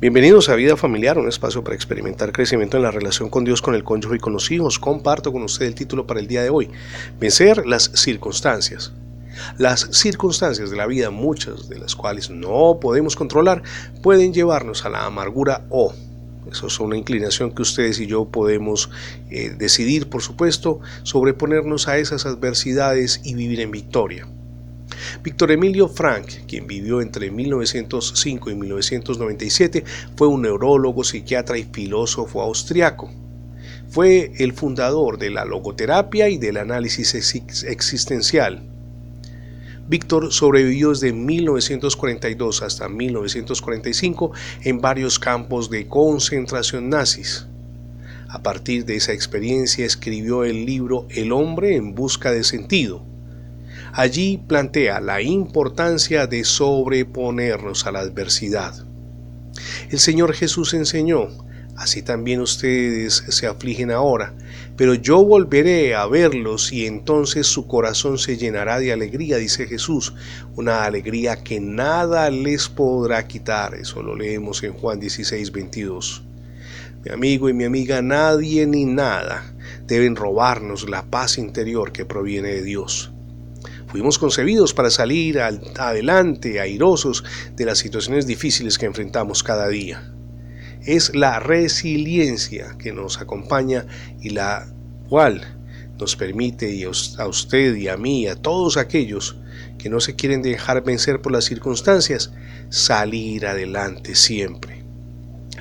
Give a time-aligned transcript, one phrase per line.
[0.00, 3.74] Bienvenidos a Vida Familiar, un espacio para experimentar crecimiento en la relación con Dios, con
[3.74, 4.78] el cónyuge y con los hijos.
[4.78, 6.70] Comparto con usted el título para el día de hoy,
[7.18, 8.92] Vencer las circunstancias.
[9.58, 13.64] Las circunstancias de la vida, muchas de las cuales no podemos controlar,
[14.00, 15.92] pueden llevarnos a la amargura o
[16.48, 18.90] eso es una inclinación que ustedes y yo podemos
[19.30, 24.28] eh, decidir, por supuesto, sobreponernos a esas adversidades y vivir en victoria.
[25.22, 29.84] Víctor Emilio Frank, quien vivió entre 1905 y 1997,
[30.16, 33.10] fue un neurólogo, psiquiatra y filósofo austriaco.
[33.88, 37.14] Fue el fundador de la logoterapia y del análisis
[37.64, 38.62] existencial.
[39.88, 44.32] Víctor sobrevivió desde 1942 hasta 1945
[44.64, 47.46] en varios campos de concentración nazis.
[48.28, 53.02] A partir de esa experiencia escribió el libro El hombre en busca de sentido,
[53.92, 58.74] Allí plantea la importancia de sobreponernos a la adversidad.
[59.90, 61.28] El Señor Jesús enseñó,
[61.76, 64.34] así también ustedes se afligen ahora,
[64.76, 70.14] pero yo volveré a verlos y entonces su corazón se llenará de alegría, dice Jesús,
[70.54, 73.74] una alegría que nada les podrá quitar.
[73.74, 76.22] Eso lo leemos en Juan 16, 22.
[77.04, 79.54] Mi amigo y mi amiga, nadie ni nada
[79.86, 83.12] deben robarnos la paz interior que proviene de Dios.
[83.88, 87.24] Fuimos concebidos para salir adelante, airosos
[87.56, 90.12] de las situaciones difíciles que enfrentamos cada día.
[90.84, 93.86] Es la resiliencia que nos acompaña
[94.20, 94.70] y la
[95.08, 95.58] cual
[95.98, 96.84] nos permite
[97.18, 99.38] a usted y a mí, a todos aquellos
[99.78, 102.30] que no se quieren dejar vencer por las circunstancias,
[102.68, 104.67] salir adelante siempre.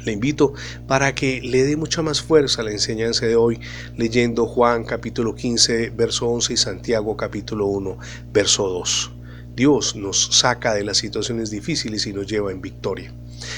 [0.06, 0.53] Le invito
[0.88, 3.59] para que le dé mucha más fuerza a la enseñanza de hoy
[3.95, 7.98] leyendo Juan capítulo 15, verso 11 y Santiago capítulo 1,
[8.31, 9.12] verso 2.
[9.56, 13.12] Dios nos saca de las situaciones difíciles y nos lleva en victoria.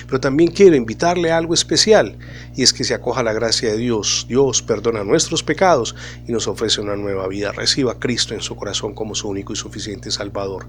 [0.05, 2.17] Pero también quiero invitarle a algo especial,
[2.55, 4.25] y es que se acoja la gracia de Dios.
[4.27, 5.95] Dios perdona nuestros pecados
[6.27, 7.51] y nos ofrece una nueva vida.
[7.51, 10.67] Reciba a Cristo en su corazón como su único y suficiente Salvador.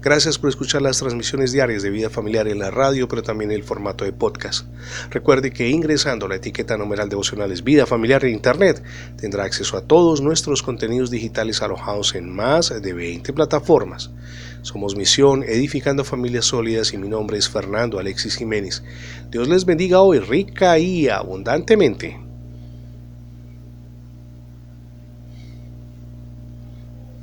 [0.00, 3.56] Gracias por escuchar las transmisiones diarias de vida familiar en la radio, pero también en
[3.56, 4.66] el formato de podcast.
[5.10, 8.82] Recuerde que ingresando la etiqueta numeral devocionales Vida Familiar en Internet,
[9.16, 14.10] tendrá acceso a todos nuestros contenidos digitales alojados en más de 20 plataformas.
[14.62, 18.36] Somos Misión Edificando Familias Sólidas y mi nombre es Fernando Alexis
[19.30, 22.25] Dios les bendiga hoy rica y abundantemente.